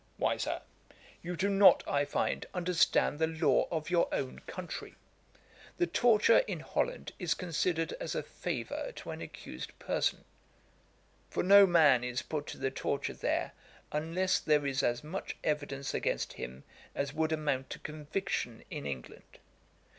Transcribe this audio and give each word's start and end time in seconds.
'Why, 0.17 0.35
Sir, 0.37 0.63
you 1.21 1.35
do 1.37 1.47
not, 1.47 1.87
I 1.87 2.05
find, 2.05 2.47
understand 2.55 3.19
the 3.19 3.27
law 3.27 3.67
of 3.69 3.91
your 3.91 4.11
own 4.11 4.39
country. 4.47 4.95
The 5.77 5.85
torture 5.85 6.39
in 6.47 6.61
Holland 6.61 7.11
is 7.19 7.35
considered 7.35 7.93
as 7.99 8.15
a 8.15 8.23
favour 8.23 8.91
to 8.95 9.11
an 9.11 9.21
accused 9.21 9.77
person; 9.77 10.25
for 11.29 11.43
no 11.43 11.67
man 11.67 12.03
is 12.03 12.23
put 12.23 12.47
to 12.47 12.57
the 12.57 12.71
torture 12.71 13.13
there, 13.13 13.51
unless 13.91 14.39
there 14.39 14.65
is 14.65 14.81
as 14.81 15.03
much 15.03 15.35
evidence 15.43 15.93
against 15.93 16.33
him 16.33 16.63
as 16.95 17.13
would 17.13 17.31
amount 17.31 17.69
to 17.69 17.77
conviction 17.77 18.63
in 18.71 18.87
England. 18.87 19.37